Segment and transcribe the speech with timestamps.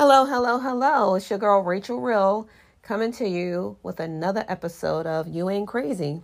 [0.00, 1.16] Hello, hello, hello.
[1.16, 2.48] It's your girl Rachel Real
[2.82, 6.22] coming to you with another episode of You Ain't Crazy.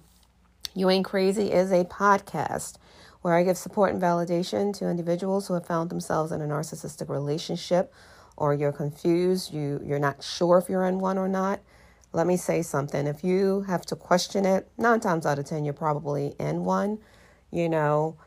[0.76, 2.76] You Ain't Crazy is a podcast
[3.22, 7.08] where I give support and validation to individuals who have found themselves in a narcissistic
[7.08, 7.92] relationship
[8.36, 11.58] or you're confused, you you're not sure if you're in one or not.
[12.12, 13.08] Let me say something.
[13.08, 17.00] If you have to question it, 9 times out of 10 you're probably in one.
[17.50, 18.18] You know,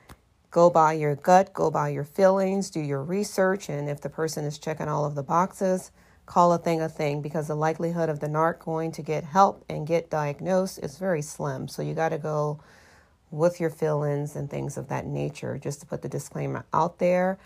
[0.57, 4.43] Go by your gut, go by your feelings, do your research, and if the person
[4.43, 5.91] is checking all of the boxes,
[6.25, 9.63] call a thing a thing because the likelihood of the narc going to get help
[9.69, 11.67] and get diagnosed is very slim.
[11.67, 12.59] So you got to go
[13.29, 15.59] with your feelings and things of that nature.
[15.59, 17.37] Just to put the disclaimer out there,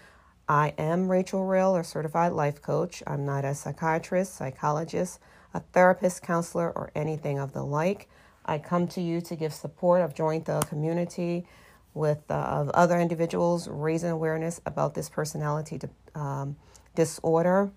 [0.47, 3.03] I am Rachel Real, a certified life coach.
[3.05, 5.19] I'm not a psychiatrist, psychologist,
[5.53, 8.07] a therapist, counselor, or anything of the like.
[8.45, 10.01] I come to you to give support.
[10.01, 11.45] I've joined the community
[11.93, 15.79] with uh, other individuals raising awareness about this personality
[16.15, 16.55] um,
[16.95, 17.71] disorder.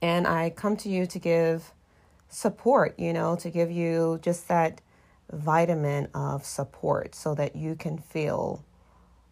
[0.00, 1.72] And I come to you to give
[2.28, 4.80] support, you know, to give you just that
[5.32, 8.64] vitamin of support so that you can feel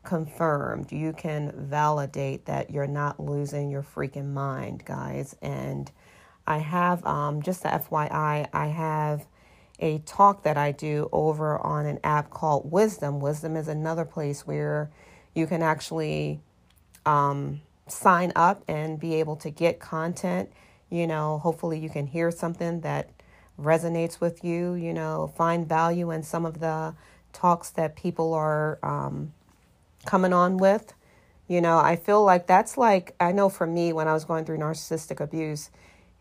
[0.02, 0.92] confirmed.
[0.92, 5.36] You can validate that you're not losing your freaking mind, guys.
[5.40, 5.90] And
[6.46, 9.26] I have, um, just the FYI, I have
[9.78, 13.20] a talk that I do over on an app called Wisdom.
[13.20, 14.90] Wisdom is another place where
[15.34, 16.40] you can actually
[17.04, 20.50] um, sign up and be able to get content.
[20.90, 23.10] You know, hopefully you can hear something that
[23.60, 26.94] resonates with you, you know, find value in some of the
[27.32, 29.32] talks that people are um,
[30.06, 30.94] coming on with.
[31.46, 34.44] You know, I feel like that's like, I know for me when I was going
[34.44, 35.70] through narcissistic abuse,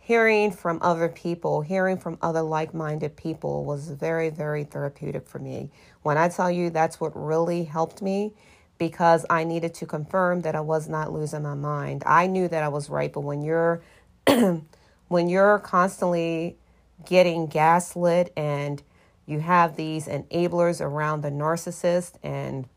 [0.03, 5.39] hearing from other people, hearing from other like minded people was very, very therapeutic for
[5.39, 5.71] me.
[6.01, 8.33] When I tell you that's what really helped me,
[8.77, 12.03] because I needed to confirm that I was not losing my mind.
[12.05, 13.81] I knew that I was right, but when you're
[15.07, 16.57] when you're constantly
[17.05, 18.83] getting gaslit and
[19.25, 22.67] you have these enablers around the narcissist and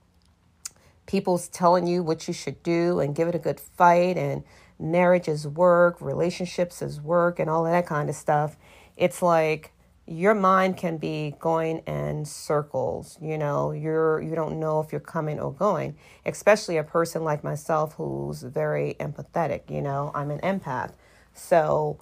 [1.06, 4.44] people's telling you what you should do and give it a good fight and
[4.78, 8.56] marriage is work, relationships is work, and all that kind of stuff,
[8.96, 9.72] it's like
[10.06, 13.72] your mind can be going in circles you know?
[13.72, 18.42] You're you don't know if you're coming or going especially a person like myself who's
[18.42, 20.12] very empathetic you know?
[20.14, 20.92] I'm an empath
[21.34, 21.98] so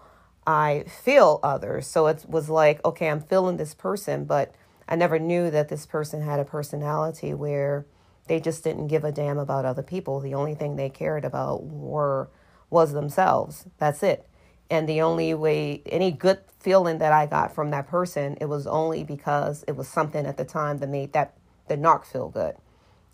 [0.47, 1.87] i feel others.
[1.87, 4.55] So it was like okay i'm feeling this person but
[4.87, 7.87] i never knew that this person had a personality where
[8.27, 10.21] they just didn't give a damn about other people.
[10.21, 12.29] The only thing they cared about were
[12.75, 13.67] was themselves.
[13.79, 14.27] That's it.
[14.69, 18.67] And the only way, any good feeling that I got from that person, it was
[18.67, 21.35] only because it was something at the time that made that
[21.69, 22.57] the narc feel good.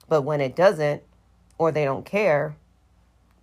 [0.09, 1.03] But when it doesn't,
[1.59, 2.57] or they don't care,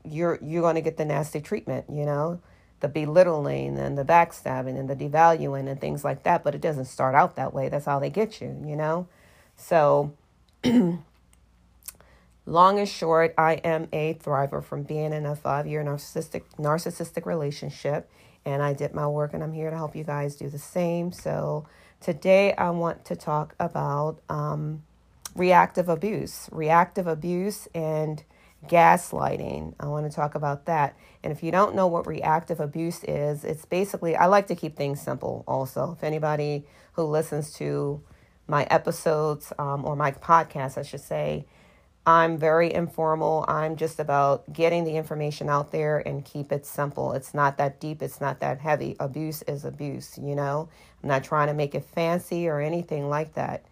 [0.04, 1.86] you're you're going to get the nasty treatment.
[1.90, 2.42] You know,
[2.80, 6.44] the belittling and the backstabbing and the devaluing and things like that.
[6.44, 7.70] But it doesn't start out that way.
[7.70, 8.58] That's how they get you.
[8.66, 9.08] You know,
[9.56, 10.14] so.
[12.48, 17.26] Long and short, I am a thriver from being in a five year narcissistic narcissistic
[17.26, 18.10] relationship
[18.46, 21.12] and I did my work and I'm here to help you guys do the same.
[21.12, 21.68] So
[22.00, 24.84] today I want to talk about um,
[25.36, 28.24] reactive abuse, reactive abuse and
[28.66, 29.74] gaslighting.
[29.78, 30.96] I want to talk about that.
[31.26, 34.78] And if you don't know what reactive abuse is, it's basically, I like to keep
[34.78, 35.98] things simple also.
[35.98, 38.02] If anybody who listens to
[38.48, 41.46] my episodes um, or my podcast, I should say,
[42.08, 43.44] I'm very informal.
[43.50, 47.12] I'm just about getting the information out there and keep it simple.
[47.12, 48.96] It's not that deep, it's not that heavy.
[48.98, 50.70] Abuse is abuse, you know?
[51.04, 53.66] I'm not trying to make it fancy or anything like that.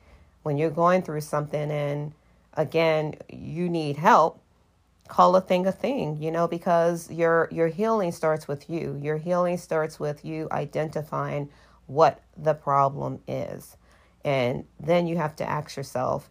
[0.43, 2.11] When you're going through something and
[2.55, 4.41] again, you need help,
[5.07, 8.99] call a thing a thing, you know, because your your healing starts with you.
[9.01, 11.49] Your healing starts with you identifying
[11.87, 13.77] what the problem is.
[14.25, 16.29] And then you have to ask yourself,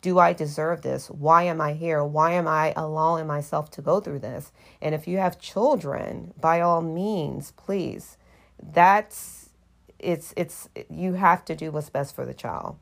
[0.00, 1.08] do I deserve this?
[1.10, 2.04] Why am I here?
[2.04, 4.52] Why am I allowing myself to go through this?
[4.80, 8.16] And if you have children, by all means, please,
[8.62, 9.50] that's
[9.98, 12.76] it's it's you have to do what's best for the child.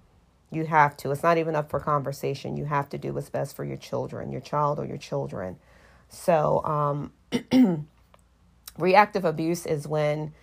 [0.50, 1.10] You have to.
[1.10, 2.56] It's not even up for conversation.
[2.56, 5.56] You have to do what's best for your children, your child or your children.
[6.08, 7.12] So, um,
[8.78, 10.34] reactive abuse is when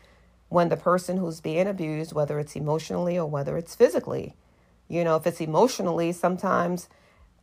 [0.49, 4.35] when the person who's being abused, whether it's emotionally or whether it's physically,
[4.93, 6.87] you know, if it's emotionally, sometimes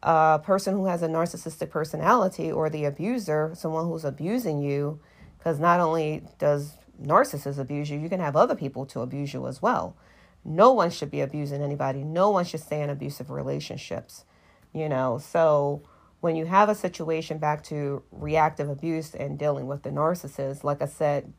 [0.05, 5.01] a person who has a narcissistic personality or the abuser, someone who's abusing you,
[5.37, 9.49] because not only does narcissists abuse you, you can have other people to abuse you
[9.49, 9.97] as well.
[10.45, 12.05] No one should be abusing anybody.
[12.05, 14.25] No one should stay in abusive relationships,
[14.73, 15.19] you know.
[15.19, 15.83] So
[16.21, 20.83] when you have a situation back to reactive abuse and dealing with the narcissist, like
[20.83, 21.33] I said,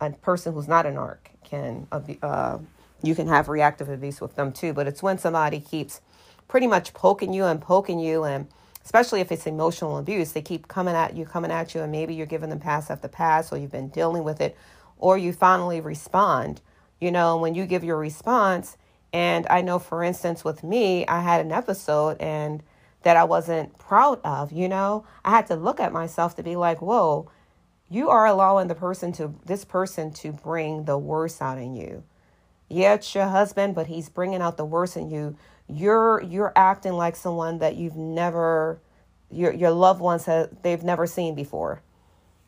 [0.00, 2.58] a person who's not a narc can uh,
[3.02, 4.72] you can have reactive abuse with them too.
[4.72, 6.00] But it's when somebody keeps
[6.48, 8.46] pretty much poking you and poking you, and
[8.84, 12.14] especially if it's emotional abuse, they keep coming at you, coming at you, and maybe
[12.14, 14.56] you're giving them pass after pass, or you've been dealing with it,
[14.98, 16.60] or you finally respond.
[17.00, 18.76] You know, when you give your response,
[19.12, 22.62] and I know, for instance, with me, I had an episode and
[23.02, 24.52] that I wasn't proud of.
[24.52, 27.30] You know, I had to look at myself to be like, whoa,
[27.90, 32.04] you are allowing the person to, this person to bring the worst out in you.
[32.72, 35.36] Yeah, it's your husband, but he's bringing out the worst in you.
[35.68, 38.80] You're, you're acting like someone that you've never,
[39.30, 41.82] your, your loved ones have, they've never seen before.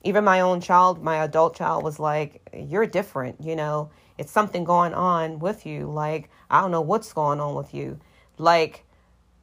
[0.02, 4.64] Even my own child, my adult child was like, you're different, you know, it's something
[4.64, 5.90] going on with you.
[5.90, 8.00] Like, I don't know what's going on with you.
[8.38, 8.84] Like,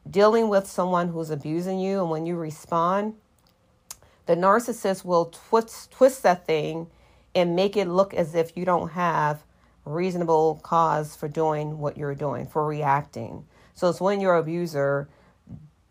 [0.10, 3.14] dealing with someone who's abusing you, and when you respond,
[4.26, 6.88] the narcissist will twist, twist that thing
[7.36, 9.44] and make it look as if you don't have
[9.86, 13.46] reasonable cause for doing what you're doing, for reacting.
[13.74, 15.10] So it's when your abuser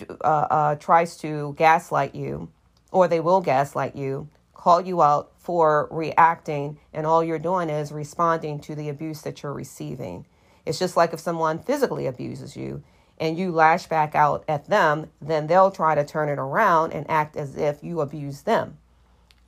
[0.09, 2.51] uh, uh, tries to gaslight you,
[2.93, 7.93] or they will gaslight you, call you out for reacting, and all you're doing is
[7.93, 10.27] responding to the abuse that you're receiving.
[10.67, 12.83] It's just like if someone physically abuses you
[13.19, 17.09] and you lash back out at them, then they'll try to turn it around and
[17.11, 18.79] act as if you abuse them.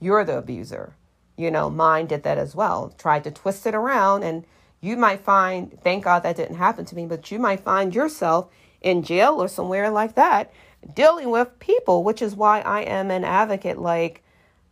[0.00, 0.94] You're the abuser.
[1.36, 2.94] You know, mine did that as well.
[2.98, 4.44] Tried to twist it around, and
[4.80, 8.48] you might find, thank God that didn't happen to me, but you might find yourself
[8.80, 10.52] in jail or somewhere like that
[10.94, 13.78] dealing with people, which is why I am an advocate.
[13.78, 14.22] Like,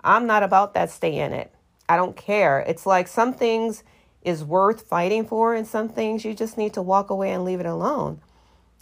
[0.03, 1.53] I'm not about that stay in it.
[1.89, 2.61] I don't care.
[2.61, 3.83] It's like some things
[4.23, 7.61] is worth fighting for, and some things you just need to walk away and leave
[7.61, 8.21] it alone.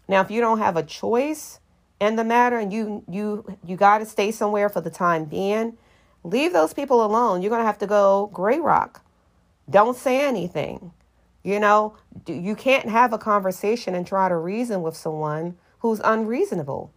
[0.08, 1.60] Now, if you don't have a choice
[2.00, 5.76] in the matter and you you you got to stay somewhere for the time being,
[6.24, 7.42] leave those people alone.
[7.42, 9.04] You're going to have to go gray rock.
[9.68, 10.92] Don't say anything.
[11.42, 16.92] You know, you can't have a conversation and try to reason with someone who's unreasonable.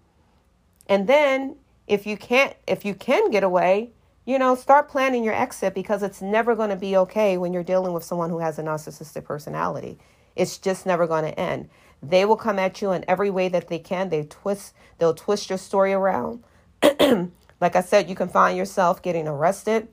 [0.88, 1.57] And then
[1.88, 3.91] if you can't if you can get away,
[4.25, 7.63] you know, start planning your exit because it's never going to be okay when you're
[7.63, 9.97] dealing with someone who has a narcissistic personality.
[10.35, 11.69] It's just never going to end.
[12.03, 14.09] They will come at you in every way that they can.
[14.09, 16.44] They twist, they'll twist your story around.
[17.62, 19.88] like I said, you can find yourself getting arrested.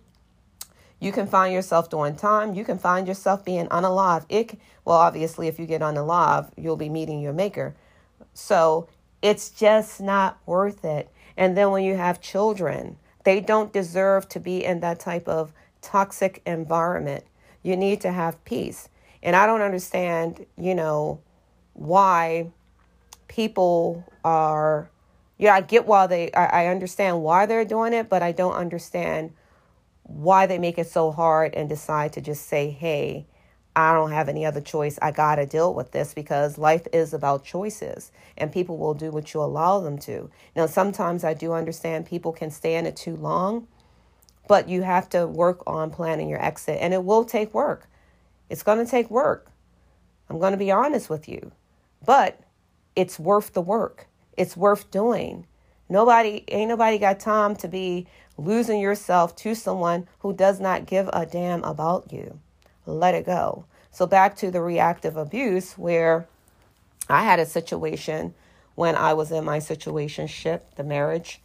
[0.99, 2.55] You can find yourself doing time.
[2.55, 4.25] You can find yourself being unalive.
[4.29, 7.77] It well, obviously, if you get unalive, you'll be meeting your maker.
[8.33, 8.89] So
[9.21, 11.11] it's just not worth it.
[11.37, 15.53] And then when you have children, they don't deserve to be in that type of
[15.83, 17.25] toxic environment.
[17.63, 18.89] You need to have peace.
[19.23, 21.21] And I don't understand, you know,
[21.75, 22.51] why
[23.29, 24.89] people are
[25.39, 28.55] yeah i get why they I, I, understand why they're doing it but i don't
[28.55, 29.33] understand
[30.03, 33.27] why they make it so hard and decide to just say hey
[33.77, 34.99] i don't have any other choice.
[35.01, 39.33] I gotta deal with this because life is about choices and people will do what
[39.33, 40.31] you allow them to.
[40.57, 43.69] Now sometimes i do understand people can stay in it too long
[44.49, 47.87] but you have to work on planning your exit and it will take work.
[48.49, 49.53] It's going to take work.
[50.31, 51.53] I'm going to be honest with you
[52.05, 52.41] but
[52.97, 54.08] it's worth the work.
[54.39, 55.47] It's worth doing.
[55.89, 58.07] Nobody, ain't nobody got time to be
[58.37, 62.39] losing yourself to someone who does not give a damn about you.
[62.87, 63.65] Let it go.
[63.91, 66.29] So, back to the reactive abuse, where
[67.09, 68.33] I had a situation
[68.77, 71.41] when I was in my situationship, the marriage.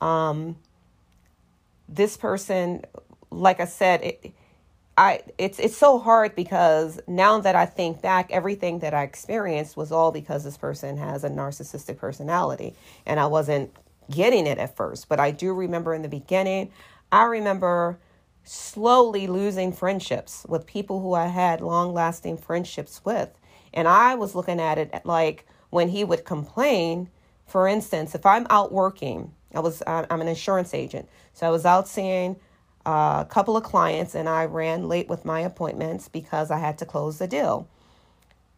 [0.00, 0.56] Um,
[1.86, 2.82] this person,
[3.30, 4.32] like I said, it,
[4.98, 9.76] I it's it's so hard because now that I think back, everything that I experienced
[9.76, 12.74] was all because this person has a narcissistic personality,
[13.06, 13.70] and I wasn't
[14.10, 15.08] getting it at first.
[15.08, 16.72] But I do remember in the beginning,
[17.12, 18.00] I remember
[18.42, 23.30] slowly losing friendships with people who I had long lasting friendships with,
[23.72, 27.08] and I was looking at it like when he would complain.
[27.46, 31.64] For instance, if I'm out working, I was I'm an insurance agent, so I was
[31.64, 32.34] out seeing
[32.88, 36.86] a couple of clients and I ran late with my appointments because I had to
[36.86, 37.68] close the deal.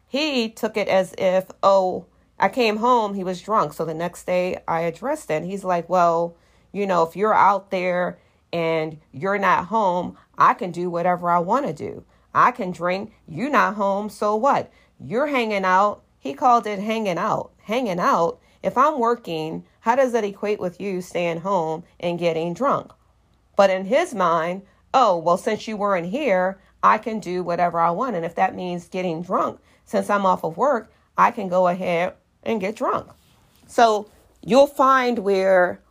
[0.07, 2.07] He took it as if, oh,
[2.39, 3.73] I came home, he was drunk.
[3.73, 5.43] So the next day I addressed it.
[5.43, 6.37] He's like, well,
[6.73, 8.19] you know, if you're out there
[8.53, 12.05] and you're not home, I can do whatever I want to do.
[12.33, 13.13] I can drink.
[13.27, 14.71] You're not home, so what?
[15.01, 16.03] You're hanging out.
[16.21, 17.51] He called it hanging out.
[17.63, 18.39] Hanging out.
[18.63, 22.93] If I'm working, how does that equate with you staying home and getting drunk?
[23.61, 24.63] But in his mind,
[24.95, 28.17] oh, well, since you weren't here, I can do whatever I want.
[28.17, 32.15] And if that means getting drunk, since I'm off of work, I can go ahead
[32.43, 33.11] and get drunk.
[33.67, 34.09] So
[34.41, 35.83] you'll find where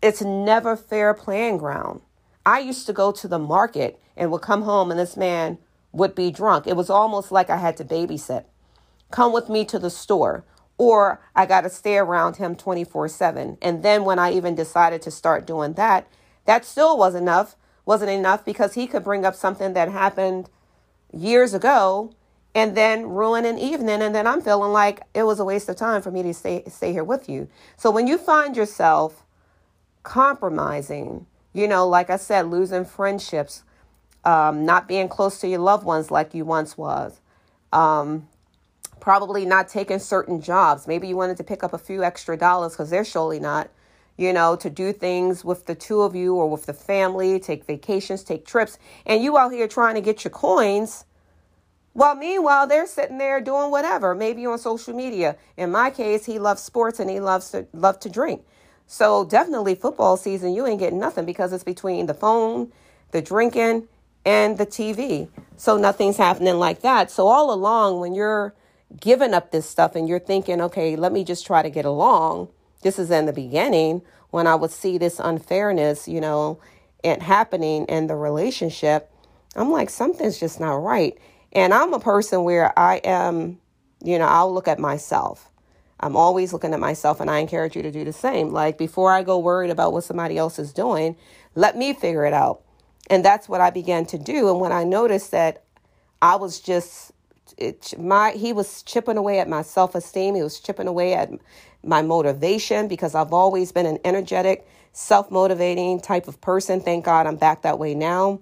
[0.00, 2.00] it's never fair playing ground.
[2.46, 5.58] I used to go to the market and would come home and this man
[5.90, 6.68] would be drunk.
[6.68, 8.44] It was almost like I had to babysit.
[9.10, 10.44] Come with me to the store
[10.78, 13.58] or I got to stay around him 24 7.
[13.60, 16.06] And then when I even decided to start doing that,
[16.48, 20.48] that still was enough, wasn't enough because he could bring up something that happened
[21.12, 22.10] years ago
[22.54, 24.00] and then ruin an evening.
[24.00, 26.62] And then I'm feeling like it was a waste of time for me to stay,
[26.68, 27.48] stay here with you.
[27.76, 29.26] So when you find yourself
[30.04, 33.62] compromising, you know, like I said, losing friendships,
[34.24, 37.20] um, not being close to your loved ones like you once was,
[37.74, 38.26] um,
[39.00, 40.88] probably not taking certain jobs.
[40.88, 43.68] Maybe you wanted to pick up a few extra dollars because they're surely not,
[44.18, 47.64] you know, to do things with the two of you or with the family, take
[47.64, 51.06] vacations, take trips, and you out here trying to get your coins.
[51.94, 55.36] Well, meanwhile, they're sitting there doing whatever, maybe on social media.
[55.56, 58.44] In my case, he loves sports and he loves to love to drink.
[58.86, 62.72] So definitely football season, you ain't getting nothing because it's between the phone,
[63.12, 63.88] the drinking,
[64.24, 65.28] and the TV.
[65.56, 67.10] So nothing's happening like that.
[67.10, 68.54] So all along, when you're
[69.00, 72.48] giving up this stuff and you're thinking, okay, let me just try to get along.
[72.82, 76.60] This is in the beginning when I would see this unfairness, you know,
[77.02, 79.10] it happening in the relationship.
[79.56, 81.18] I'm like, something's just not right.
[81.52, 83.58] And I'm a person where I am,
[84.02, 85.50] you know, I'll look at myself.
[86.00, 88.50] I'm always looking at myself, and I encourage you to do the same.
[88.50, 91.16] Like, before I go worried about what somebody else is doing,
[91.56, 92.62] let me figure it out.
[93.10, 94.48] And that's what I began to do.
[94.48, 95.64] And when I noticed that
[96.22, 97.12] I was just
[97.56, 101.30] it, my he was chipping away at my self-esteem he was chipping away at
[101.88, 107.36] my motivation because i've always been an energetic self-motivating type of person thank god i'm
[107.36, 108.40] back that way now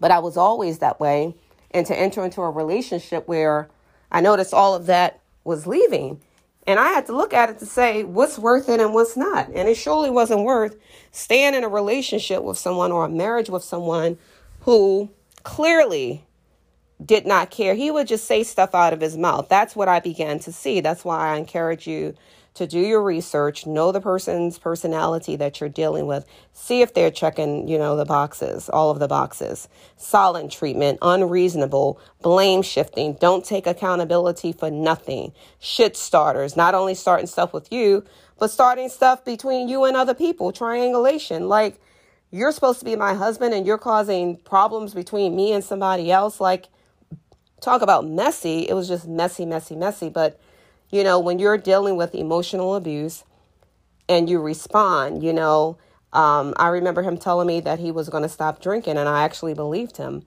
[0.00, 1.34] but i was always that way
[1.72, 3.68] and to enter into a relationship where
[4.10, 6.20] i noticed all of that was leaving
[6.66, 9.48] and i had to look at it to say what's worth it and what's not
[9.48, 10.76] and it surely wasn't worth
[11.10, 14.18] staying in a relationship with someone or a marriage with someone
[14.60, 15.10] who
[15.42, 16.24] clearly
[17.04, 17.74] did not care.
[17.74, 19.48] He would just say stuff out of his mouth.
[19.48, 20.80] That's what I began to see.
[20.80, 22.14] That's why I encourage you
[22.54, 27.10] to do your research, know the person's personality that you're dealing with, see if they're
[27.10, 29.68] checking, you know, the boxes, all of the boxes.
[29.96, 35.32] Silent treatment, unreasonable, blame shifting, don't take accountability for nothing.
[35.60, 38.04] Shit starters, not only starting stuff with you,
[38.38, 41.48] but starting stuff between you and other people, triangulation.
[41.48, 41.80] Like,
[42.30, 46.40] you're supposed to be my husband and you're causing problems between me and somebody else.
[46.40, 46.68] Like,
[47.60, 48.68] talk about messy.
[48.68, 50.08] It was just messy, messy, messy.
[50.08, 50.40] But,
[50.92, 53.24] you know, when you're dealing with emotional abuse
[54.08, 55.78] and you respond, you know,
[56.12, 59.24] um, I remember him telling me that he was going to stop drinking, and I
[59.24, 60.24] actually believed him.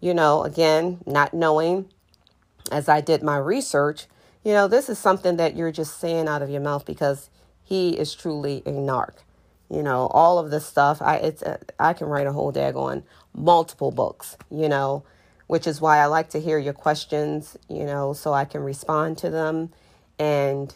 [0.00, 1.88] You know, again, not knowing
[2.70, 4.06] as I did my research,
[4.44, 7.30] you know, this is something that you're just saying out of your mouth because
[7.64, 9.14] he is truly a narc.
[9.70, 12.76] You know, all of this stuff, I it's a, I can write a whole dag
[12.76, 13.02] on
[13.34, 15.04] multiple books, you know,
[15.46, 19.16] which is why I like to hear your questions, you know, so I can respond
[19.18, 19.72] to them.
[20.18, 20.74] And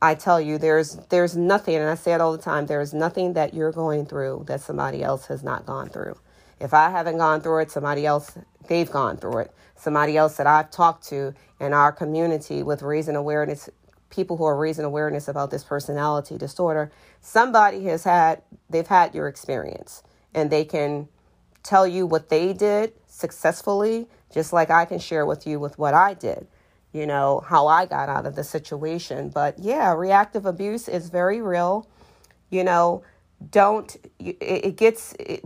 [0.00, 2.94] I tell you, there's there's nothing, and I say it all the time, there is
[2.94, 6.16] nothing that you're going through that somebody else has not gone through.
[6.60, 8.36] If I haven't gone through it, somebody else
[8.68, 9.52] they've gone through it.
[9.76, 13.68] Somebody else that I've talked to in our community with raising awareness,
[14.10, 16.90] people who are raising awareness about this personality disorder,
[17.20, 20.02] somebody has had they've had your experience
[20.34, 21.08] and they can
[21.62, 25.94] tell you what they did successfully, just like I can share with you with what
[25.94, 26.46] I did,
[26.98, 29.28] you know, how I got out of the situation.
[29.28, 31.88] But yeah, reactive abuse is very real.
[32.50, 33.04] You know,
[33.50, 35.44] don't it, it gets it,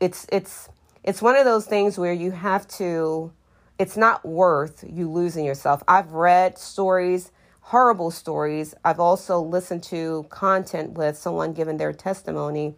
[0.00, 0.70] it's it's
[1.04, 3.32] it's one of those things where you have to
[3.78, 5.82] it's not worth you losing yourself.
[5.86, 8.74] I've read stories, horrible stories.
[8.84, 12.74] I've also listened to content with someone giving their testimony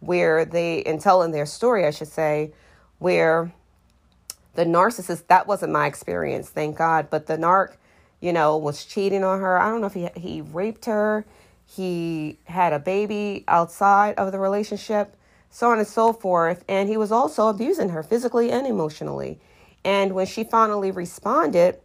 [0.00, 2.52] where they and telling their story, I should say,
[2.98, 3.52] where
[4.56, 7.08] the narcissist that wasn't my experience thank god.
[7.10, 7.76] But the narc
[8.20, 9.58] you know was cheating on her.
[9.58, 11.26] I don't know if he he raped her.
[11.66, 15.16] He had a baby outside of the relationship
[15.50, 16.64] so on and so forth.
[16.68, 19.40] And he was also abusing her physically and emotionally.
[19.84, 21.80] And when she finally responded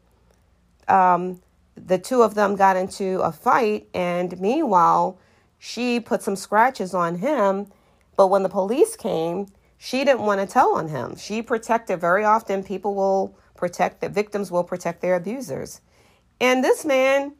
[0.87, 1.41] um,
[1.75, 3.87] the two of them got into a fight.
[3.93, 5.19] And meanwhile
[5.59, 7.67] she put some scratches on him.
[8.17, 9.47] But when the police came
[9.83, 11.15] she didn't want to tell on him.
[11.15, 15.81] She protected, very often, people will protect, the victims will protect their abusers.
[16.39, 17.33] And this man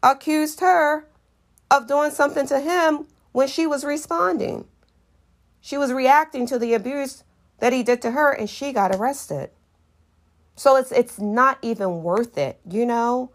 [0.00, 1.08] accused her
[1.72, 4.66] of doing something to him when she was responding.
[5.60, 7.24] She was reacting to the abuse
[7.58, 9.50] that he did to her and she got arrested.
[10.54, 13.32] So it's it's not even worth it, you know?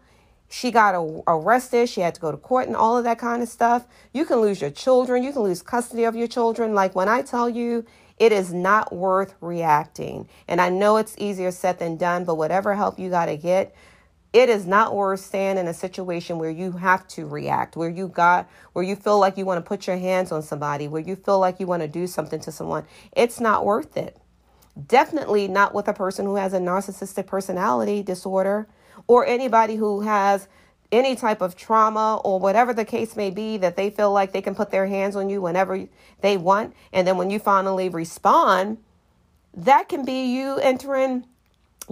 [0.50, 1.88] She got a- arrested.
[1.88, 3.86] She had to go to court and all of that kind of stuff.
[4.12, 5.22] You can lose your children.
[5.22, 6.74] You can lose custody of your children.
[6.74, 7.86] Like when I tell you,
[8.18, 10.28] it is not worth reacting.
[10.48, 13.74] And I know it's easier said than done, but whatever help you got to get,
[14.32, 18.08] it is not worth staying in a situation where you have to react, where you
[18.08, 21.16] got, where you feel like you want to put your hands on somebody, where you
[21.16, 22.84] feel like you want to do something to someone.
[23.12, 24.18] It's not worth it.
[24.88, 28.68] Definitely not with a person who has a narcissistic personality disorder
[29.10, 30.46] or anybody who has
[30.92, 34.40] any type of trauma or whatever the case may be that they feel like they
[34.40, 35.88] can put their hands on you whenever
[36.20, 36.76] they want.
[36.92, 38.78] And then when you finally respond,
[39.52, 41.26] that can be you entering,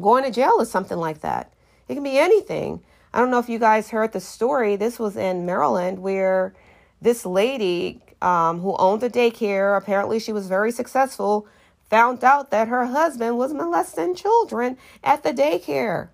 [0.00, 1.52] going to jail or something like that.
[1.88, 2.84] It can be anything.
[3.12, 4.76] I don't know if you guys heard the story.
[4.76, 6.54] This was in Maryland where
[7.02, 11.48] this lady um, who owned a daycare, apparently she was very successful,
[11.90, 16.10] found out that her husband was molesting children at the daycare.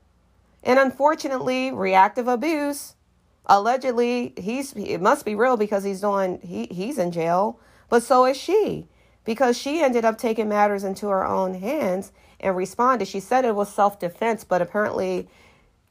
[0.65, 2.95] And unfortunately, reactive abuse,
[3.47, 8.25] allegedly, he's it must be real because he's doing he he's in jail, but so
[8.25, 8.89] is she.
[9.25, 13.09] Because she ended up taking matters into her own hands and responded.
[13.09, 15.29] She said it was self-defense, but apparently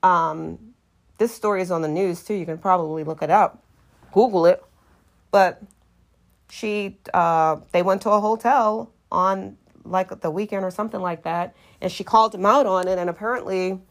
[0.04, 0.74] um,
[1.18, 2.36] this story is on the news too.
[2.36, 3.64] You can probably look it up,
[4.12, 4.64] Google it.
[5.32, 5.64] But
[6.50, 11.56] she, uh, they went to a hotel on like the weekend or something like that,
[11.82, 13.00] and she called him out on it.
[13.00, 13.82] And apparently,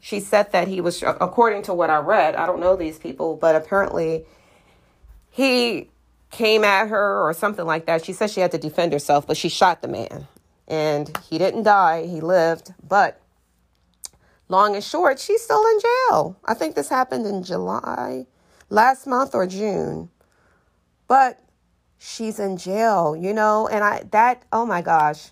[0.00, 3.36] she said that he was, according to what I read, I don't know these people,
[3.36, 4.24] but apparently
[5.30, 5.90] he
[6.30, 8.04] came at her or something like that.
[8.04, 10.28] She said she had to defend herself, but she shot the man.
[10.68, 12.74] And he didn't die, he lived.
[12.86, 13.20] But
[14.48, 16.36] long and short, she's still in jail.
[16.44, 18.26] I think this happened in July,
[18.68, 20.10] last month or June.
[21.08, 21.40] But
[21.98, 25.30] she's in jail, you know, and I, that, oh my gosh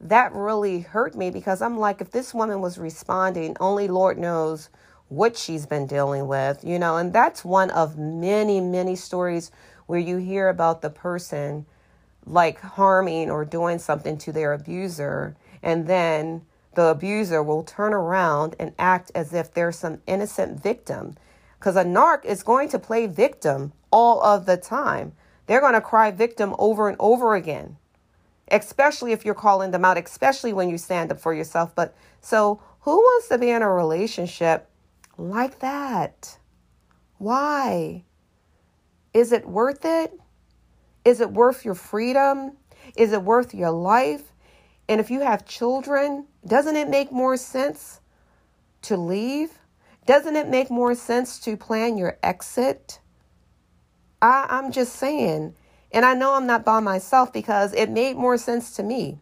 [0.00, 4.68] that really hurt me because I'm like, if this woman was responding, only Lord knows
[5.08, 9.50] what she's been dealing with, you know, and that's one of many, many stories
[9.86, 11.64] where you hear about the person
[12.26, 16.42] like harming or doing something to their abuser, and then
[16.74, 21.16] the abuser will turn around and act as if they're some innocent victim.
[21.58, 25.12] Because a narc is going to play victim all of the time.
[25.46, 27.76] They're going to cry victim over and over again
[28.50, 31.74] especially if you're calling them out, especially when you stand up for yourself.
[31.74, 34.70] But so, who wants to be in a relationship
[35.18, 36.38] like that?
[37.18, 38.04] Why?
[39.12, 40.12] Is it worth it?
[41.04, 42.52] Is it worth your freedom?
[42.96, 44.32] Is it worth your life?
[44.88, 48.00] And if you have children, doesn't it make more sense
[48.82, 49.58] to leave?
[50.06, 53.00] Doesn't it make more sense to plan your exit?
[54.22, 55.54] I, I'm just saying
[55.92, 59.18] and I know I'm not by myself because it made more sense to me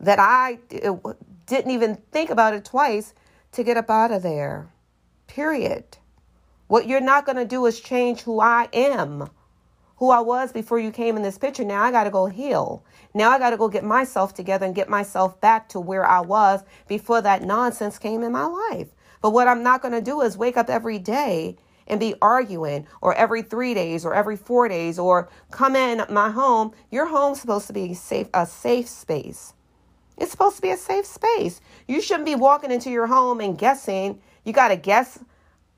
[0.00, 0.58] that I
[1.46, 3.14] didn't even think about it twice
[3.52, 4.68] to get up out of there.
[5.26, 5.98] Period.
[6.66, 9.30] What you're not going to do is change who I am,
[9.96, 11.64] who I was before you came in this picture.
[11.64, 12.84] Now I got to go heal.
[13.14, 16.20] Now I got to go get myself together and get myself back to where I
[16.20, 18.88] was before that nonsense came in my life.
[19.22, 22.86] But what I'm not going to do is wake up every day and be arguing
[23.00, 26.72] or every three days or every four days or come in my home.
[26.90, 29.52] Your home's supposed to be safe, a safe space.
[30.18, 31.60] It's supposed to be a safe space.
[31.86, 34.20] You shouldn't be walking into your home and guessing.
[34.44, 35.18] You got to guess,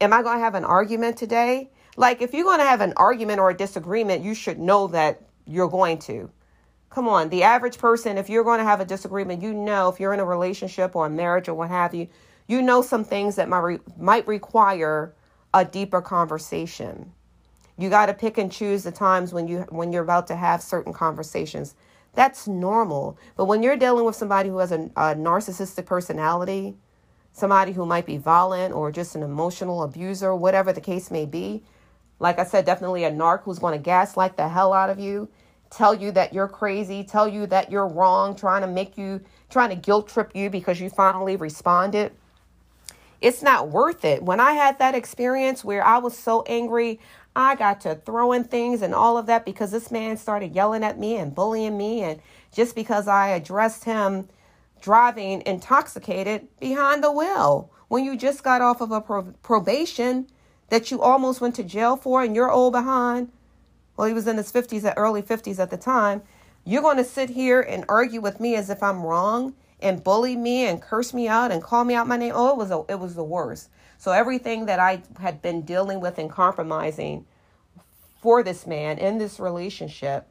[0.01, 1.71] am I going to have an argument today?
[1.97, 5.23] Like, if you're going to have an argument or a disagreement, you should know that
[5.45, 6.31] you're going to.
[6.91, 9.99] Come on, the average person, if you're going to have a disagreement, you know, if
[9.99, 12.09] you're in a relationship or a marriage or what have you,
[12.47, 15.15] you know some things that might, re- might require
[15.55, 17.13] a deeper conversation.
[17.77, 20.63] You got to pick and choose the times when you when you're about to have
[20.63, 21.75] certain conversations.
[22.15, 23.19] That's normal.
[23.37, 26.77] But when you're dealing with somebody who has a, a narcissistic personality,
[27.33, 31.63] somebody who might be violent or just an emotional abuser, whatever the case may be,
[32.19, 35.29] like I said, definitely a narc who's going to gaslight the hell out of you,
[35.71, 39.71] tell you that you're crazy, tell you that you're wrong, trying to make you, trying
[39.71, 42.13] to guilt trip you because you finally responded
[43.21, 44.23] it's not worth it.
[44.23, 47.01] When I had that experience where I was so angry,
[47.35, 50.99] I got to throwing things and all of that because this man started yelling at
[50.99, 52.03] me and bullying me.
[52.03, 52.21] And
[52.53, 54.29] just because I addressed him
[54.81, 60.29] driving intoxicated behind the wheel when you just got off of a pro- probation
[60.69, 63.33] that you almost went to jail for and you're old behind.
[63.97, 66.23] Well, he was in his 50s, early 50s at the time.
[66.65, 70.37] You're going to sit here and argue with me as if I'm wrong and bully
[70.37, 72.33] me and curse me out and call me out my name.
[72.35, 73.71] Oh, it was a, it was the worst.
[73.99, 77.27] So everything that I had been dealing with and compromising
[78.21, 80.29] for this man in this relationship,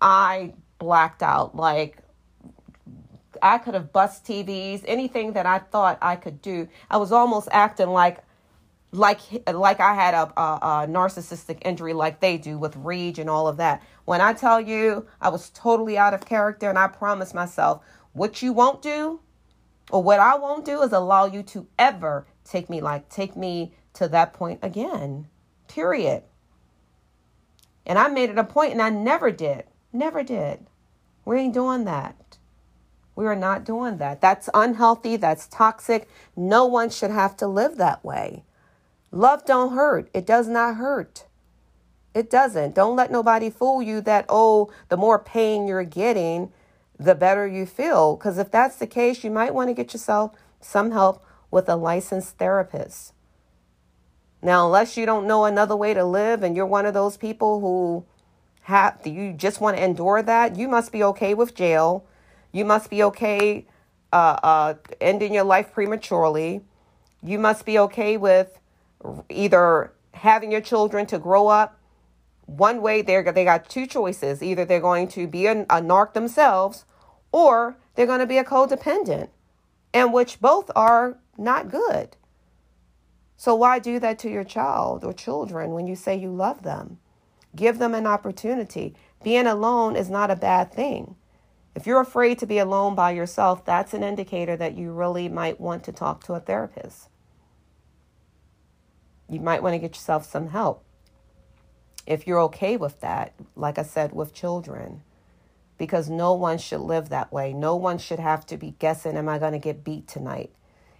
[0.00, 1.54] I blacked out.
[1.54, 1.98] Like
[3.42, 6.68] I could have bust TVs, anything that I thought I could do.
[6.90, 8.22] I was almost acting like
[8.92, 9.20] like
[9.52, 13.46] like I had a, a, a, narcissistic injury like they do with rage and all
[13.46, 13.82] of that.
[14.04, 18.42] When I tell you I was totally out of character and I promised myself what
[18.42, 19.20] you won't do
[19.90, 23.74] or what I won't do is allow you to ever take me like take me
[23.94, 25.28] to that point again.
[25.68, 26.22] Period.
[27.86, 29.64] And I made it a point and I never did.
[29.92, 30.66] Never did.
[31.24, 32.38] We ain't doing that.
[33.16, 34.20] We are not doing that.
[34.20, 35.16] That's unhealthy.
[35.16, 36.08] That's toxic.
[36.36, 38.44] No one should have to live that way.
[39.10, 40.08] Love don't hurt.
[40.14, 41.26] It does not hurt.
[42.14, 42.74] It doesn't.
[42.74, 46.52] Don't let nobody fool you that, oh, the more pain you're getting,
[47.00, 48.16] the better you feel.
[48.16, 51.76] Because if that's the case, you might want to get yourself some help with a
[51.76, 53.14] licensed therapist.
[54.42, 57.60] Now, unless you don't know another way to live and you're one of those people
[57.60, 58.04] who
[58.62, 62.04] have you just want to endure that, you must be okay with jail.
[62.52, 63.66] You must be okay
[64.12, 66.62] uh, uh, ending your life prematurely.
[67.22, 68.58] You must be okay with
[69.28, 71.78] either having your children to grow up
[72.46, 73.02] one way.
[73.02, 76.84] They they got two choices: either they're going to be a, a narc themselves,
[77.32, 79.28] or they're going to be a codependent,
[79.92, 82.16] and which both are not good.
[83.36, 86.98] So, why do that to your child or children when you say you love them?
[87.56, 88.94] Give them an opportunity.
[89.22, 91.16] Being alone is not a bad thing.
[91.74, 95.60] If you're afraid to be alone by yourself, that's an indicator that you really might
[95.60, 97.08] want to talk to a therapist.
[99.28, 100.84] You might want to get yourself some help.
[102.06, 105.02] If you're okay with that, like I said, with children,
[105.80, 107.54] because no one should live that way.
[107.54, 110.52] No one should have to be guessing, am I going to get beat tonight?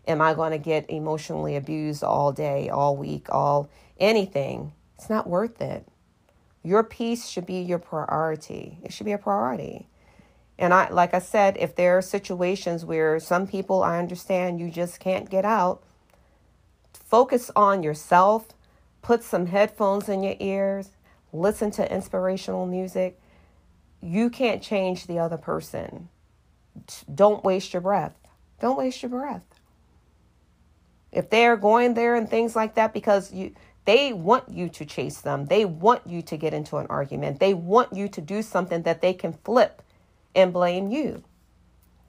[0.09, 4.73] Am I going to get emotionally abused all day, all week, all anything?
[4.97, 5.87] It's not worth it.
[6.63, 8.79] Your peace should be your priority.
[8.83, 9.87] It should be a priority.
[10.59, 14.71] And I like I said, if there are situations where some people I understand you
[14.71, 15.83] just can't get out,
[16.95, 18.49] focus on yourself,
[19.03, 20.89] put some headphones in your ears,
[21.35, 23.20] listen to inspirational music.
[24.03, 26.09] You can't change the other person.
[27.13, 28.15] Don't waste your breath.
[28.61, 29.45] Don't waste your breath.
[31.13, 33.55] If they're going there and things like that because you
[33.87, 35.47] they want you to chase them.
[35.47, 37.41] They want you to get into an argument.
[37.41, 39.83] They want you to do something that they can flip
[40.35, 41.25] and blame you.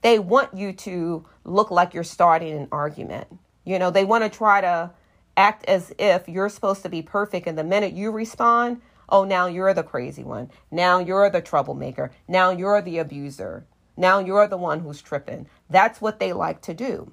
[0.02, 3.26] They want you to look like you're starting an argument.
[3.64, 4.90] You know they want to try to
[5.36, 8.80] act as if you're supposed to be perfect and the minute you respond
[9.12, 13.64] oh now you're the crazy one now you're the troublemaker now you're the abuser
[13.96, 17.12] now you're the one who's tripping that's what they like to do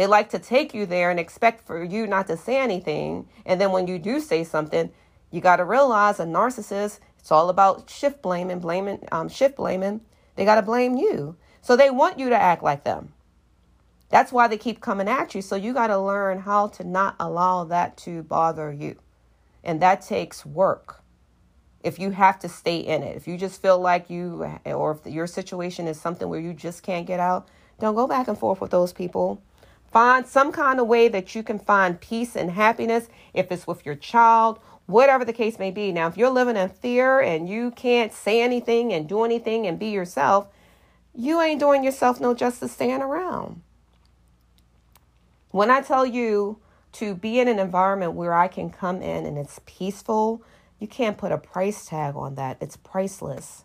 [0.00, 3.28] they like to take you there and expect for you not to say anything.
[3.44, 4.90] And then when you do say something,
[5.30, 10.00] you got to realize a narcissist, it's all about shift blaming, blaming, um, shift blaming.
[10.36, 11.36] They got to blame you.
[11.60, 13.12] So they want you to act like them.
[14.08, 15.42] That's why they keep coming at you.
[15.42, 18.98] So you got to learn how to not allow that to bother you.
[19.62, 20.99] And that takes work.
[21.82, 25.10] If you have to stay in it, if you just feel like you, or if
[25.10, 28.60] your situation is something where you just can't get out, don't go back and forth
[28.60, 29.42] with those people.
[29.90, 33.84] Find some kind of way that you can find peace and happiness if it's with
[33.86, 35.90] your child, whatever the case may be.
[35.90, 39.78] Now, if you're living in fear and you can't say anything and do anything and
[39.78, 40.48] be yourself,
[41.14, 43.62] you ain't doing yourself no justice staying around.
[45.50, 46.58] When I tell you
[46.92, 50.42] to be in an environment where I can come in and it's peaceful,
[50.80, 52.56] you can't put a price tag on that.
[52.60, 53.64] It's priceless.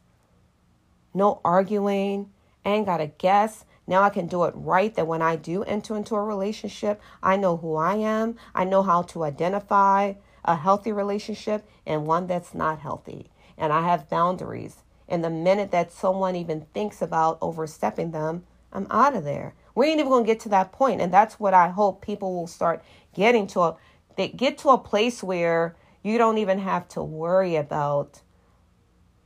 [1.13, 2.29] No arguing,
[2.65, 3.65] ain't got to guess.
[3.87, 7.37] Now I can do it right that when I do enter into a relationship, I
[7.37, 8.35] know who I am.
[8.53, 13.31] I know how to identify a healthy relationship and one that's not healthy.
[13.57, 14.77] And I have boundaries.
[15.07, 19.53] And the minute that someone even thinks about overstepping them, I'm out of there.
[19.73, 20.99] We ain't even gonna get to that point.
[20.99, 23.77] And that's what I hope people will start getting to a
[24.17, 25.75] they get to a place where
[26.05, 28.21] you don't even have to worry about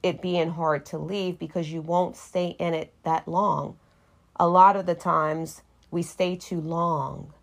[0.02, 3.78] it being hard to leave because you won't stay in it that long
[4.40, 5.62] a lot of the times
[5.92, 7.34] we stay too long.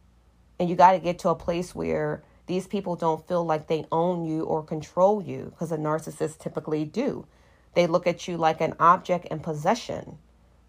[0.59, 3.85] And you got to get to a place where these people don't feel like they
[3.93, 7.27] own you or control you because a narcissist typically do.
[7.75, 10.17] They look at you like an object in possession,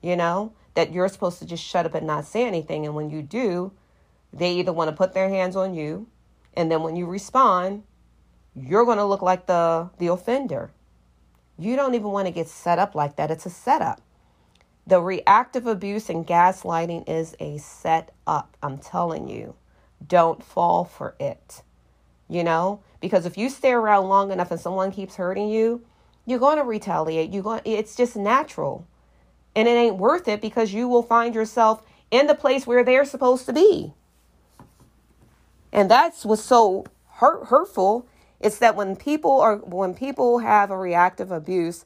[0.02, 2.86] you know, that you're supposed to just shut up and not say anything.
[2.86, 3.72] And when you do,
[4.34, 6.08] they either want to put their hands on you,
[6.54, 7.84] and then when you respond,
[8.60, 10.72] you're going to look like the, the offender.
[11.60, 13.32] You don't even want to get set up like that.
[13.32, 14.02] It's a setup.
[14.86, 18.56] The reactive abuse and gaslighting is a set up.
[18.64, 19.56] I'm telling you.
[20.06, 21.64] Don't fall for it.
[22.30, 22.82] You know?
[23.00, 25.84] Because if you stay around long enough and someone keeps hurting you,
[26.26, 27.32] you're going to retaliate.
[27.32, 28.88] You going it's just natural.
[29.56, 33.06] And it ain't worth it because you will find yourself in the place where they're
[33.06, 33.94] supposed to be.
[35.72, 38.08] And that's what's so hurt, hurtful.
[38.40, 41.86] It's that when people are when people have a reactive abuse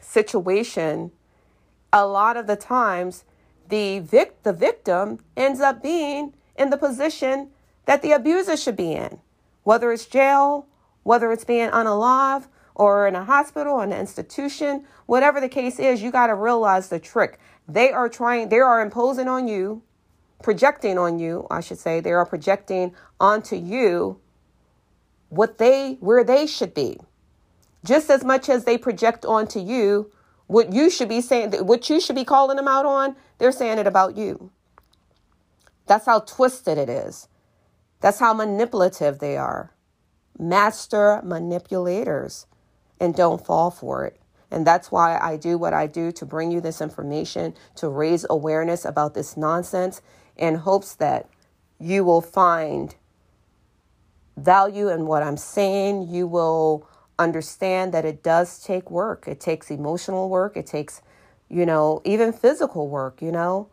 [0.00, 1.12] situation,
[1.92, 3.24] a lot of the times
[3.68, 7.50] the vic- the victim ends up being in the position
[7.86, 9.20] that the abuser should be in,
[9.62, 10.66] whether it's jail,
[11.02, 16.10] whether it's being unalive, or in a hospital, an institution, whatever the case is, you
[16.10, 17.38] got to realize the trick.
[17.68, 19.82] They are trying, they are imposing on you,
[20.42, 24.20] projecting on you, I should say, they are projecting onto you
[25.34, 26.98] what they, where they should be.
[27.84, 30.10] Just as much as they project onto you
[30.46, 33.78] what you should be saying, what you should be calling them out on, they're saying
[33.78, 34.50] it about you.
[35.86, 37.28] That's how twisted it is.
[38.00, 39.72] That's how manipulative they are.
[40.38, 42.46] Master manipulators
[43.00, 44.20] and don't fall for it.
[44.50, 48.26] And that's why I do what I do to bring you this information, to raise
[48.28, 50.00] awareness about this nonsense
[50.36, 51.28] in hopes that
[51.80, 52.94] you will find
[54.36, 56.08] value in what I'm saying.
[56.08, 59.26] You will understand that it does take work.
[59.28, 60.56] It takes emotional work.
[60.56, 61.02] It takes,
[61.48, 63.68] you know, even physical work, you know.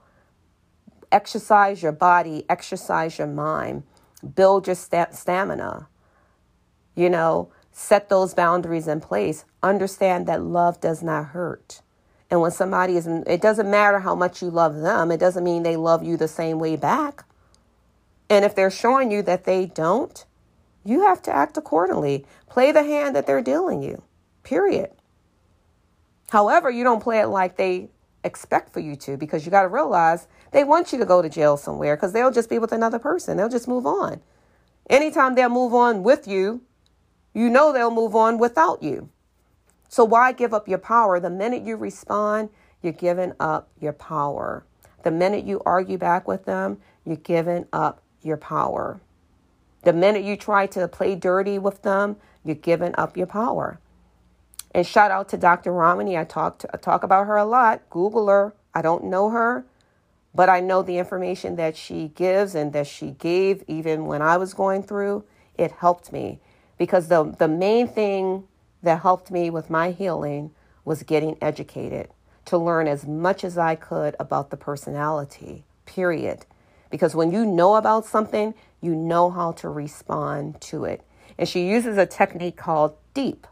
[1.11, 3.83] Exercise your body, exercise your mind,
[4.35, 5.87] build your st- stamina.
[6.95, 9.45] You know, set those boundaries in place.
[9.63, 11.81] Understand that love does not hurt.
[12.29, 15.63] And when somebody is, it doesn't matter how much you love them, it doesn't mean
[15.63, 17.25] they love you the same way back.
[18.29, 20.25] And if they're showing you that they don't,
[20.83, 22.25] you have to act accordingly.
[22.49, 24.03] Play the hand that they're dealing you,
[24.43, 24.91] period.
[26.29, 27.89] However, you don't play it like they
[28.23, 31.29] expect for you to because you got to realize they want you to go to
[31.29, 33.37] jail somewhere because they'll just be with another person.
[33.37, 34.21] They'll just move on.
[34.89, 36.61] Anytime they'll move on with you,
[37.33, 39.09] you know they'll move on without you.
[39.87, 41.19] So why give up your power?
[41.19, 42.49] The minute you respond,
[42.81, 44.65] you're giving up your power.
[45.03, 49.01] The minute you argue back with them, you're giving up your power.
[49.83, 53.79] The minute you try to play dirty with them, you're giving up your power.
[54.73, 55.71] And shout out to Dr.
[55.71, 56.17] Ramani.
[56.17, 57.81] I talk to, I talk about her a lot.
[57.89, 58.53] Google her.
[58.73, 59.65] I don't know her,
[60.33, 64.37] but I know the information that she gives and that she gave even when I
[64.37, 65.25] was going through.
[65.57, 66.39] It helped me
[66.77, 68.45] because the, the main thing
[68.81, 70.51] that helped me with my healing
[70.85, 72.09] was getting educated
[72.45, 76.45] to learn as much as I could about the personality, period.
[76.89, 81.03] Because when you know about something, you know how to respond to it.
[81.37, 83.47] And she uses a technique called deep.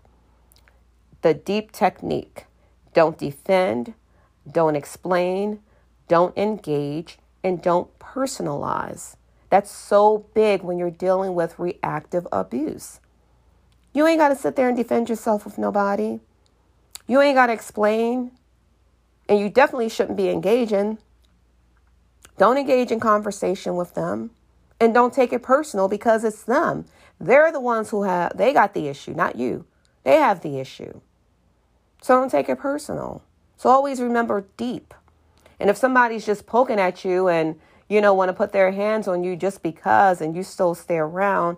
[1.22, 2.46] The deep technique.
[2.94, 3.94] Don't defend,
[4.52, 5.60] don't explain,
[6.08, 9.16] don't engage, and don't personalize.
[9.50, 13.00] That's so big when you're dealing with reactive abuse.
[13.94, 16.20] You ain't got to sit there and defend yourself with nobody.
[17.08, 18.32] You ain't got to explain.
[19.28, 20.98] And you definitely shouldn't be engaging.
[22.38, 24.32] Don't engage in conversation with them.
[24.80, 26.86] And don't take it personal because it's them.
[27.20, 29.66] They're the ones who have, they got the issue, not you.
[30.04, 31.02] They have the issue.
[32.02, 33.22] So don't take it personal.
[33.58, 34.94] So always remember deep.
[35.60, 39.08] And if somebody's just poking at you and, you know, want to put their hands
[39.08, 41.58] on you just because and you still stay around,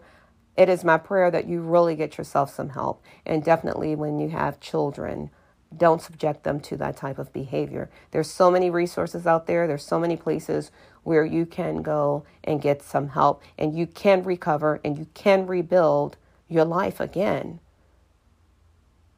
[0.57, 3.03] it is my prayer that you really get yourself some help.
[3.25, 5.29] And definitely when you have children,
[5.75, 7.89] don't subject them to that type of behavior.
[8.11, 9.67] There's so many resources out there.
[9.67, 10.71] There's so many places
[11.03, 15.47] where you can go and get some help and you can recover and you can
[15.47, 17.59] rebuild your life again.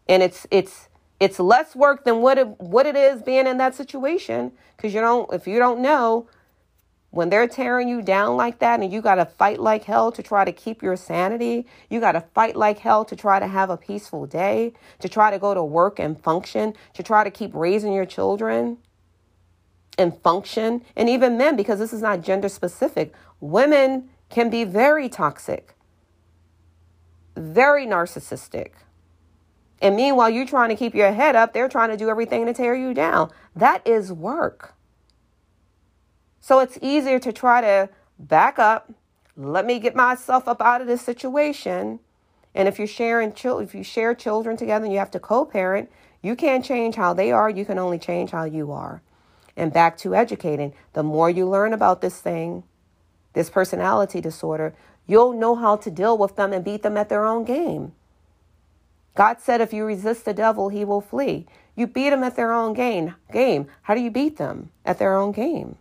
[0.08, 3.76] And it's it's it's less work than what it what it is being in that
[3.76, 6.28] situation because you don't if you don't know
[7.12, 10.24] when they're tearing you down like that and you got to fight like hell to
[10.24, 13.69] try to keep your sanity, you got to fight like hell to try to have
[13.69, 17.54] a peaceful day, to try to go to work and function, to try to keep
[17.54, 18.80] raising your children
[19.97, 20.84] and function.
[20.95, 25.75] And even men, because this is not gender specific, women can be very toxic,
[27.36, 28.71] very narcissistic.
[29.82, 32.53] And meanwhile, you're trying to keep your head up, they're trying to do everything to
[32.53, 33.32] tear you down.
[33.56, 34.75] That is work.
[36.39, 38.91] So it's easier to try to back up,
[39.36, 41.99] let me get myself up out of this situation.
[42.56, 46.36] And if you're sharing if you share children together and you have to co-parent, you
[46.36, 49.01] can't change how they are, you can only change how you are.
[49.55, 50.73] And back to educating.
[50.93, 52.63] The more you learn about this thing,
[53.33, 54.73] this personality disorder,
[55.05, 57.93] you'll know how to deal with them and beat them at their own game.
[59.15, 61.45] God said if you resist the devil, he will flee.
[61.75, 63.15] You beat them at their own game.
[63.31, 63.67] Game.
[63.83, 64.71] How do you beat them?
[64.85, 65.77] At their own game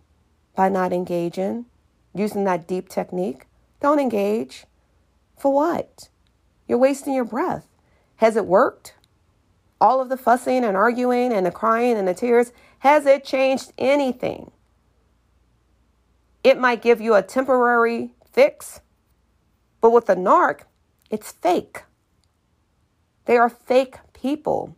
[0.55, 1.65] by not engaging,
[2.13, 3.47] using that deep technique.
[3.81, 4.65] Don't engage.
[5.37, 6.09] For what?
[6.67, 7.67] You're wasting your breath.
[8.17, 8.95] Has it worked?
[9.81, 12.53] All of the fussing and arguing and the crying and the tears,
[12.83, 14.51] has it changed anything?
[16.43, 18.81] It might give you a temporary fix,
[19.81, 20.61] But with the narc,
[21.11, 21.83] it's fake.
[23.25, 24.75] They are fake people.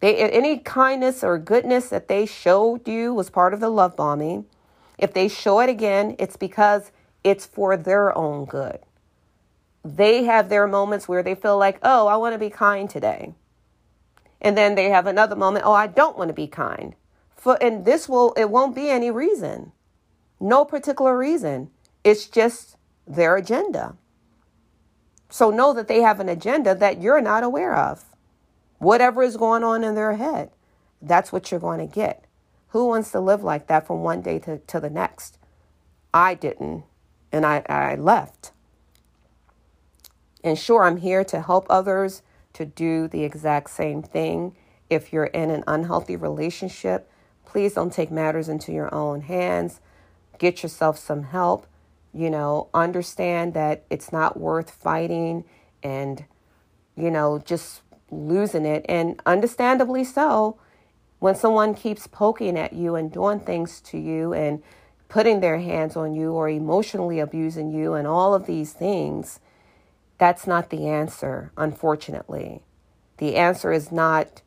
[0.00, 4.46] They, any kindness or goodness that they showed you was part of the love bombing.
[4.98, 6.92] If they show it again, it's because
[7.24, 8.80] it's for their own good.
[9.84, 13.34] They have their moments where they feel like, oh, I want to be kind today.
[14.46, 16.94] And then they have another moment, oh, I don't want to be kind.
[17.34, 19.72] For, and this will, it won't be any reason.
[20.38, 21.70] No particular reason.
[22.04, 22.76] It's just
[23.08, 23.96] their agenda.
[25.28, 28.04] So know that they have an agenda that you're not aware of.
[28.78, 30.52] Whatever is going on in their head,
[31.02, 32.24] that's what you're going to get.
[32.68, 35.38] Who wants to live like that from one day to, to the next?
[36.14, 36.84] I didn't,
[37.32, 38.52] and I, I left.
[40.44, 42.22] And sure, I'm here to help others
[42.56, 44.56] to do the exact same thing.
[44.88, 47.10] If you're in an unhealthy relationship,
[47.44, 49.80] please don't take matters into your own hands.
[50.38, 51.66] Get yourself some help.
[52.12, 55.44] You know, understand that it's not worth fighting
[55.82, 56.24] and,
[56.96, 58.86] you know, just losing it.
[58.88, 60.58] And understandably so,
[61.18, 64.62] when someone keeps poking at you and doing things to you and
[65.08, 69.40] putting their hands on you or emotionally abusing you and all of these things,
[70.18, 72.62] that's not the answer, unfortunately.
[73.18, 74.42] The answer is not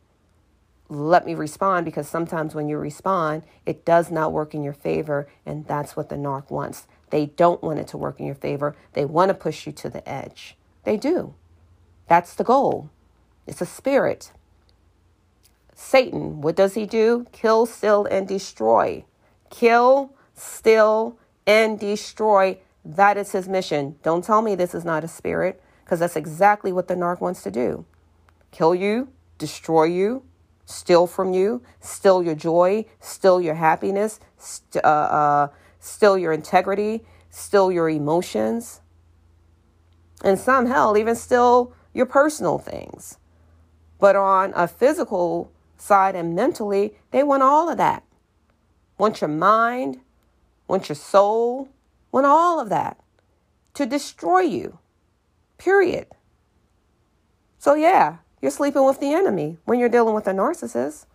[0.90, 5.30] let me respond because sometimes when you respond, it does not work in your favor,
[5.46, 6.88] and that's what the narc wants.
[7.12, 8.76] They don't want it to work in your favor.
[8.94, 10.56] They want to push you to the edge.
[10.84, 11.36] They do.
[12.08, 12.90] That's the goal.
[13.46, 14.32] It's a spirit.
[15.76, 17.28] Satan, what does he do?
[17.32, 19.06] Kill, steal, and destroy.
[19.50, 22.58] Kill, steal, and destroy.
[22.86, 23.96] That is his mission.
[24.04, 27.44] Don't tell me this is not a spirit, because that's exactly what the narc wants
[27.44, 27.86] to do
[28.52, 30.24] kill you, destroy you,
[30.66, 35.48] steal from you, steal your joy, steal your happiness, st- uh, uh,
[35.80, 38.82] steal your integrity, steal your emotions,
[40.24, 43.18] and some hell, even steal your personal things.
[44.00, 48.04] But on a physical side and mentally, they want all of that.
[48.98, 50.00] Want your mind,
[50.68, 51.70] want your soul,
[52.12, 52.98] want all of that
[53.76, 54.80] to destroy you.
[55.58, 56.08] Period.
[57.58, 61.06] So, yeah, you're sleeping with the enemy when you're dealing with a narcissist.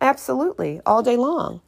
[0.00, 1.60] Absolutely, all day long.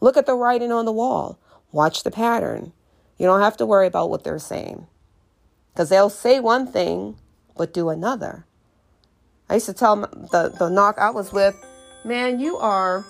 [0.00, 1.38] Look at the writing on the wall,
[1.72, 2.72] watch the pattern.
[3.18, 4.86] You don't have to worry about what they're saying
[5.72, 7.16] because they'll say one thing
[7.56, 8.44] but do another.
[9.48, 11.56] I used to tell the the narc I was with,
[12.04, 13.04] man, you are,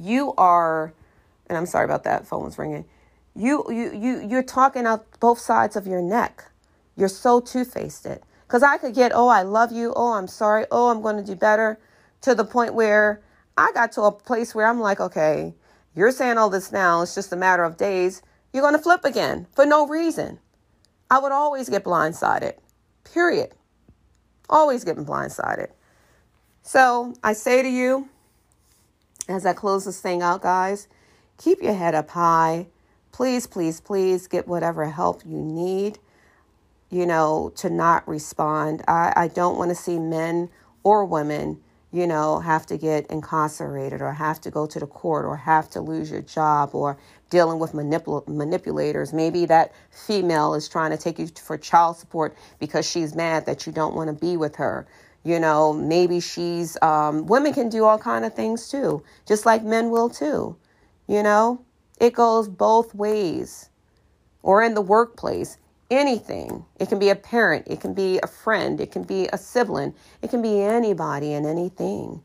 [0.00, 0.92] you are,
[1.48, 2.26] and I'm sorry about that.
[2.26, 2.84] Phone was ringing.
[3.38, 6.44] You you you you're talking out both sides of your neck.
[6.96, 8.04] You're so two faced.
[8.04, 11.18] It because I could get, oh, I love you, oh, I'm sorry, oh, I'm going
[11.18, 11.78] to do better,
[12.22, 13.20] to the point where
[13.58, 15.54] I got to a place where I'm like, okay,
[15.94, 17.02] you're saying all this now.
[17.02, 18.22] It's just a matter of days.
[18.52, 20.38] You're going to flip again for no reason.
[21.10, 22.54] I would always get blindsided.
[23.12, 23.50] Period.
[24.48, 25.68] Always getting blindsided.
[26.62, 28.08] So I say to you,
[29.28, 30.88] as I close this thing out, guys,
[31.36, 32.68] keep your head up high.
[33.18, 35.98] Please, please, please get whatever help you need,
[36.88, 38.84] you know, to not respond.
[38.86, 40.48] I, I don't want to see men
[40.84, 45.24] or women, you know, have to get incarcerated or have to go to the court
[45.24, 46.96] or have to lose your job or
[47.28, 49.12] dealing with manipul- manipulators.
[49.12, 53.66] Maybe that female is trying to take you for child support because she's mad that
[53.66, 54.86] you don't want to be with her.
[55.24, 59.64] You know, maybe she's um, women can do all kind of things too, just like
[59.64, 60.56] men will too.
[61.08, 61.64] You know,
[62.00, 63.70] it goes both ways.
[64.42, 65.58] Or in the workplace,
[65.90, 66.64] anything.
[66.78, 69.94] It can be a parent, it can be a friend, it can be a sibling,
[70.22, 72.22] it can be anybody and anything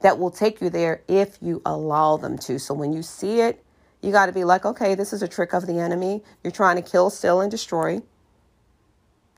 [0.00, 2.58] that will take you there if you allow them to.
[2.58, 3.64] So when you see it,
[4.02, 6.22] you got to be like, okay, this is a trick of the enemy.
[6.42, 8.02] You're trying to kill, steal, and destroy.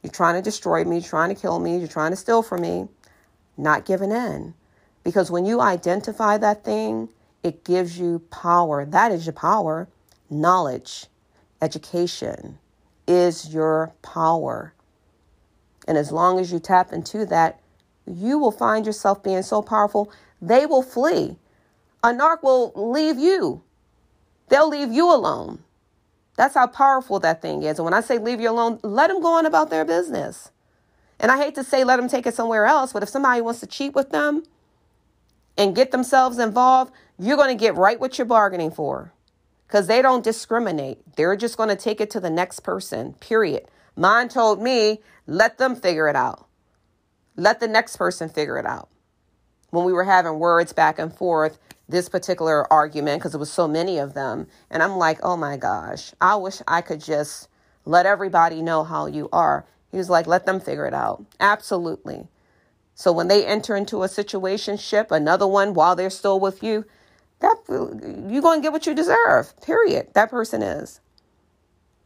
[0.02, 2.62] You're trying to destroy me, you're trying to kill me, you're trying to steal from
[2.62, 2.88] me.
[3.56, 4.54] Not giving in.
[5.02, 7.08] Because when you identify that thing,
[7.44, 8.86] it gives you power.
[8.86, 9.88] That is your power.
[10.30, 11.06] Knowledge,
[11.62, 12.58] education
[13.08, 14.74] is your power.
[15.88, 17.60] And as long as you tap into that,
[18.06, 21.36] you will find yourself being so powerful, they will flee.
[22.04, 23.62] A narc will leave you
[24.48, 25.64] They'll leave you alone.
[26.36, 27.78] That's how powerful that thing is.
[27.78, 30.50] And when I say leave you alone, let them go on about their business.
[31.20, 33.60] And I hate to say let them take it somewhere else, but if somebody wants
[33.60, 34.44] to cheat with them
[35.58, 39.12] and get themselves involved, you're going to get right what you're bargaining for
[39.66, 40.98] because they don't discriminate.
[41.16, 43.66] They're just going to take it to the next person, period.
[43.96, 46.46] Mine told me, let them figure it out.
[47.36, 48.88] Let the next person figure it out.
[49.70, 51.58] When we were having words back and forth,
[51.88, 54.46] this particular argument because it was so many of them.
[54.70, 57.48] And I'm like, oh my gosh, I wish I could just
[57.84, 59.66] let everybody know how you are.
[59.90, 61.24] He was like, let them figure it out.
[61.38, 62.28] Absolutely.
[62.94, 66.84] So when they enter into a situation ship, another one while they're still with you,
[67.40, 69.54] that you're going to get what you deserve.
[69.62, 70.08] Period.
[70.14, 71.00] That person is.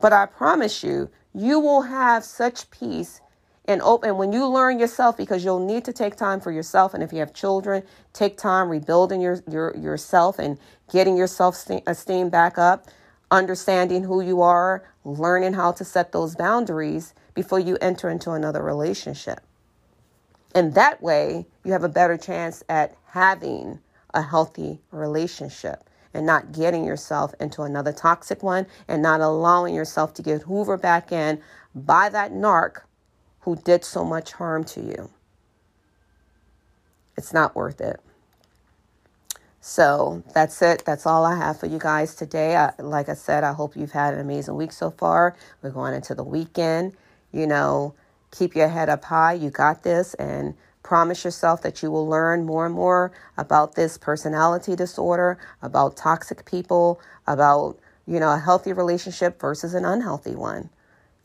[0.00, 3.20] But I promise you, you will have such peace
[3.68, 7.02] and open when you learn yourself because you'll need to take time for yourself and
[7.02, 7.82] if you have children
[8.14, 10.58] take time rebuilding your, your yourself and
[10.90, 12.86] getting your self-esteem back up
[13.30, 18.62] understanding who you are learning how to set those boundaries before you enter into another
[18.62, 19.40] relationship
[20.54, 23.78] and that way you have a better chance at having
[24.14, 25.84] a healthy relationship
[26.14, 30.76] and not getting yourself into another toxic one and not allowing yourself to get Hoover
[30.76, 31.40] back in
[31.74, 32.82] by that narc
[33.40, 35.10] who did so much harm to you.
[37.16, 38.00] It's not worth it.
[39.60, 40.84] So that's it.
[40.86, 42.56] That's all I have for you guys today.
[42.56, 45.36] I, like I said, I hope you've had an amazing week so far.
[45.62, 46.94] We're going into the weekend.
[47.32, 47.94] You know,
[48.30, 49.34] keep your head up high.
[49.34, 50.14] You got this.
[50.14, 50.54] And
[50.88, 56.46] promise yourself that you will learn more and more about this personality disorder, about toxic
[56.46, 60.70] people, about, you know, a healthy relationship versus an unhealthy one.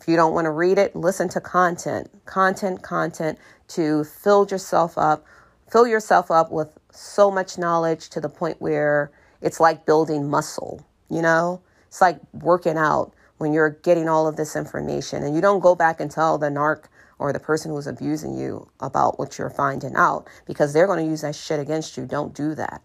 [0.02, 3.40] If you don't want to read it, listen to content, content, content
[3.70, 5.26] to fill yourself up,
[5.72, 10.86] fill yourself up with so much knowledge to the point where it's like building muscle,
[11.10, 11.62] you know?
[11.88, 15.74] It's like working out when you're getting all of this information and you don't go
[15.74, 16.88] back and tell the narc
[17.20, 21.10] or the person who's abusing you about what you're finding out because they're going to
[21.10, 22.06] use that shit against you.
[22.06, 22.82] Don't do that.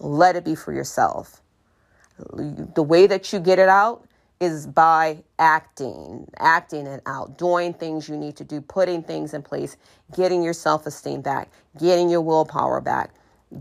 [0.00, 1.42] Let it be for yourself.
[2.74, 4.06] The way that you get it out
[4.40, 9.42] is by acting, acting it out, doing things you need to do, putting things in
[9.42, 9.76] place,
[10.16, 13.12] getting your self esteem back, getting your willpower back,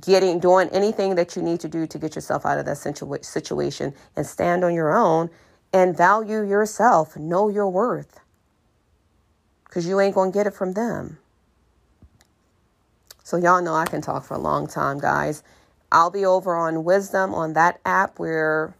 [0.01, 3.25] getting doing anything that you need to do to get yourself out of that situa-
[3.25, 5.29] situation and stand on your own
[5.73, 8.19] and value yourself, know your worth.
[9.67, 11.19] Because you ain't going to get it from them.
[13.23, 15.43] So, y'all know I can talk for a long time, guys.
[15.91, 18.75] I'll be over on Wisdom on that app where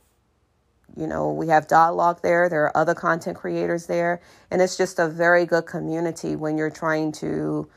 [0.97, 2.49] you know, we have dialogue there.
[2.49, 4.19] There are other content creators there.
[4.49, 7.69] And it's just a very good community when you're trying to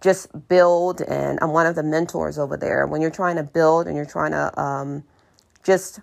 [0.00, 1.02] just build.
[1.02, 2.86] And I'm one of the mentors over there.
[2.86, 5.04] When you're trying to build and you're trying to um,
[5.62, 6.00] just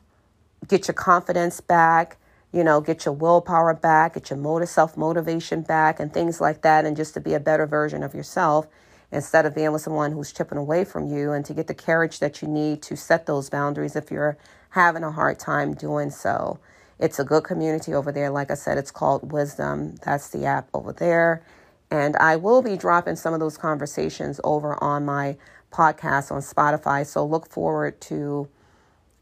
[0.68, 2.18] get your confidence back,
[2.54, 6.62] you know, get your willpower back, get your motive, self motivation back, and things like
[6.62, 8.68] that, and just to be a better version of yourself
[9.12, 12.20] instead of being with someone who's chipping away from you, and to get the courage
[12.20, 14.38] that you need to set those boundaries if you're
[14.72, 16.60] having a hard time doing so.
[17.00, 18.30] It's a good community over there.
[18.30, 19.96] Like I said, it's called Wisdom.
[20.04, 21.44] That's the app over there.
[21.92, 25.38] And I will be dropping some of those conversations over on my
[25.72, 27.06] podcast on Spotify.
[27.06, 28.50] So look forward to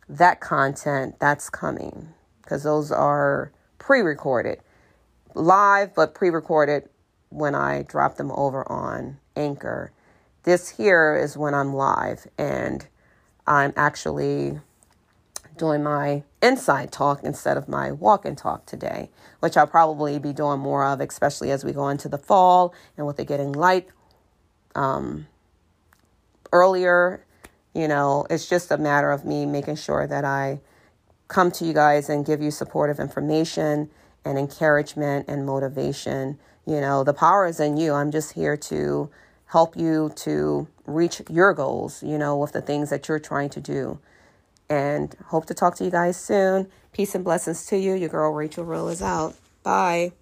[0.08, 2.10] that content that's coming
[2.46, 4.60] because those are pre recorded,
[5.34, 6.88] live, but pre recorded
[7.30, 9.92] when I drop them over on Anchor.
[10.44, 12.88] This here is when I'm live and
[13.48, 14.60] I'm actually
[15.58, 20.34] doing my inside talk instead of my walk and talk today, which I'll probably be
[20.34, 23.88] doing more of, especially as we go into the fall and with it getting light
[24.76, 25.28] um,
[26.52, 27.26] earlier.
[27.74, 30.60] You know, it's just a matter of me making sure that I
[31.28, 33.90] come to you guys and give you supportive information
[34.24, 36.40] and encouragement and motivation.
[36.66, 37.94] You know, the power is in you.
[37.94, 39.10] I'm just here to
[39.48, 43.62] help you to reach your goals, you know, with the things that you're trying to
[43.62, 44.00] do
[44.70, 46.68] and hope to talk to you guys soon.
[46.92, 47.94] Peace and blessings to you.
[47.94, 49.36] Your girl Rachel Real is out.
[49.64, 50.14] Bye.